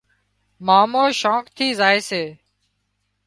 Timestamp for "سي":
2.09-2.23